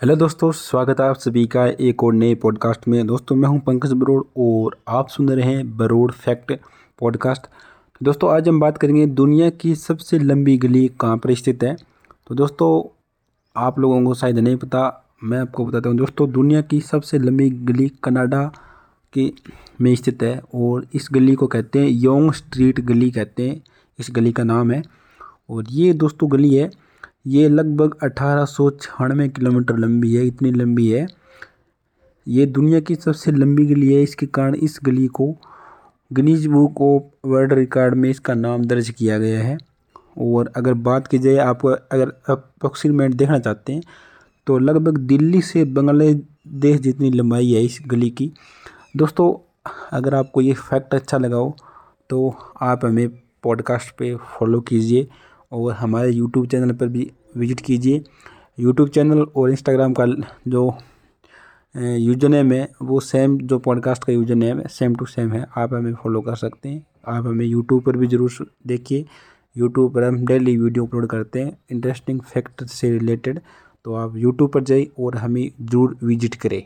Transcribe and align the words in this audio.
Hello 0.00 0.14
दोस्तों, 0.16 0.50
स्वागत 0.52 1.00
है 1.00 1.08
आप 1.08 1.16
सभी 1.16 1.46
का 1.46 1.64
एक 1.66 2.02
और 2.04 2.14
नए 2.14 2.34
पॉडकास्ट 2.34 2.86
में। 2.88 3.06
दोस्तों, 3.06 3.36
मैं 3.36 3.48
हूँ 3.48 3.60
पंकज 3.60 3.92
बरोड़ 3.92 4.22
और 4.36 4.76
आप 4.88 5.08
सुन 5.08 5.28
रहे 5.28 5.52
हैं 5.52 5.76
बरोड़ 5.76 6.10
फैक्ट 6.12 6.52
पॉडकास्ट 6.98 7.46
दोस्तों, 8.02 8.30
आज 8.30 8.48
हम 8.48 8.60
बात 8.60 8.78
करेंगे 8.78 9.06
दुनिया 9.06 9.48
की 9.50 9.74
सबसे 9.74 10.18
लंबी 10.18 10.56
गली 10.58 10.86
कहाँ 11.00 11.16
पर 11.16 11.34
स्थित 11.34 11.62
है। 11.62 11.74
तो 12.26 12.34
दोस्तों, 12.34 12.68
आप 13.56 13.78
लोगों 13.78 14.04
को 14.04 14.14
शायद 14.14 14.38
नहीं 14.38 14.56
पता, 14.56 15.04
मैं 15.24 15.38
आपको 15.38 15.66
बताता 15.66 15.88
हूँ। 15.88 15.98
दोस्तों, 15.98 16.30
दुनिया 16.32 16.60
की 16.60 16.80
सबसे 16.80 17.18
लंबी 17.18 17.50
गली 17.50 17.88
कनाडा 18.04 18.44
के 19.14 19.30
में 19.80 19.94
स्थित 19.94 20.22
है 20.22 20.40
और 20.54 20.86
इस 20.94 21.08
गली 21.12 21.34
को 21.34 21.46
कहते 21.46 21.78
हैं 21.78 21.88
योंग 21.88 22.32
स्ट्रीट 22.32 22.80
गली 22.80 23.10
कहते 23.10 23.48
हैं। 23.48 23.62
इस 23.98 24.10
गली 24.12 24.32
का 24.32 24.44
नाम 24.44 24.70
है 24.72 24.82
और 25.50 25.64
ये 25.70 25.92
दोस्तों 25.94 26.32
गली 26.32 26.54
है 26.54 26.70
ये 27.26 27.48
लगभग 27.48 27.96
अठारह 28.02 28.44
सौ 28.44 28.68
छियानवे 28.72 29.28
किलोमीटर 29.28 29.76
लंबी 29.76 30.14
है, 30.14 30.26
इतनी 30.26 30.50
लंबी 30.50 30.90
है। 30.90 31.06
ये 32.26 32.46
दुनिया 32.46 32.80
की 32.80 32.94
सबसे 32.94 33.32
लंबी 33.32 33.64
गली 33.66 33.92
है, 33.94 34.02
इसके 34.02 34.26
कारण 34.28 34.54
इस 34.56 34.78
गली 34.84 35.06
को 35.08 35.34
Guinness 36.10 36.46
Book 36.46 36.80
of 36.80 37.28
World 37.28 37.52
Record 37.52 37.94
में 37.94 38.08
इसका 38.10 38.34
नाम 38.34 38.64
दर्ज 38.64 38.90
किया 38.90 39.18
गया 39.18 39.40
है। 39.42 39.56
और 40.18 40.52
अगर 40.56 40.74
बात 40.74 41.06
की 41.06 41.18
जाए, 41.18 41.36
आप 41.36 41.66
अगर 41.66 42.12
अप्रोक्सीमेट 42.28 43.14
देखना 43.14 43.38
चाहते 43.38 43.72
हैं 43.72 43.82
तो 44.46 44.58
लगभग 44.58 44.98
दिल्ली 45.06 45.40
से 45.42 45.64
बांग्लादेश 45.66 46.80
जितनी 46.80 47.10
लंबाई 47.10 47.52
है 47.52 47.62
इस 47.64 47.78
गली 47.86 48.10
की। 48.10 48.30
दोस्तों, 48.96 49.34
अगर 49.92 50.14
आपको 50.14 50.40
ये 50.40 50.52
फैक्ट 50.54 50.94
अच्छा 50.94 51.18
लगा 51.18 51.36
हो 51.36 51.56
तो 52.10 52.34
आप 52.62 52.84
हमें 52.84 53.08
पॉडकास्ट 53.42 53.96
पे 53.98 54.14
फॉलो 54.16 54.60
कीजिए। 54.60 55.06
और 55.52 55.72
हमारे 55.74 56.10
यूट्यूब 56.10 56.46
चैनल 56.46 56.72
पर 56.72 56.88
भी 56.88 57.10
विज़िट 57.36 57.60
कीजिए। 57.60 58.02
यूट्यूब 58.58 58.88
चैनल 58.88 59.22
और 59.36 59.50
इंस्टाग्राम 59.50 59.94
का 59.94 60.06
जो 60.48 60.66
यूज़र 61.74 62.28
नेम 62.28 62.52
है, 62.52 62.68
वो 62.82 63.00
सेम 63.02 63.38
जो 63.38 63.58
पॉडकास्ट 63.58 64.04
का 64.04 64.12
यूज़र 64.12 64.34
नेम 64.34 64.58
है 64.58 64.68
सेम 64.70 64.94
टू 64.96 65.06
सेम 65.06 65.32
है। 65.32 65.44
आप 65.56 65.74
हमें 65.74 65.92
फॉलो 65.94 66.20
कर 66.20 66.36
सकते 66.36 66.68
हैं। 66.68 66.84
आप 67.08 67.26
हमें 67.26 67.44
यूट्यूब 67.46 67.82
पर 67.82 67.96
भी 67.96 68.06
ज़रूर 68.06 68.46
देखिए। 68.66 69.04
यूट्यूब 69.56 69.92
पर 69.94 70.04
हम 70.04 70.24
डेली 70.26 70.56
वीडियो 70.56 70.86
अपलोड 70.86 71.06
करते 71.08 71.40
हैं 71.40 71.56
इंटरेस्टिंग 71.70 72.20
फैक्ट 72.22 72.64
से 72.66 72.90
रिलेटेड 72.90 73.40
तो 73.84 73.94
आप 73.94 74.16
यूट्यूब 74.16 74.50
पर 74.52 74.62
जाइए 74.62 74.90
और 75.00 75.16
हमें 75.16 75.48
ज़रूर 75.60 75.96
विज़िट 76.02 76.34
करें। 76.34 76.62